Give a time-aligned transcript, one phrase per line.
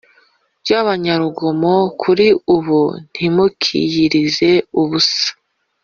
[0.61, 2.79] By abanyarugomo kuri ubu
[3.11, 5.29] ntimukiyiriza ubusa